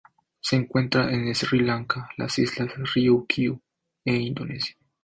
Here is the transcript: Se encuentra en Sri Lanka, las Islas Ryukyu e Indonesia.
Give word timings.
Se 0.39 0.55
encuentra 0.55 1.13
en 1.13 1.31
Sri 1.35 1.59
Lanka, 1.59 2.09
las 2.17 2.39
Islas 2.39 2.71
Ryukyu 2.75 3.61
e 4.03 4.15
Indonesia. 4.15 4.75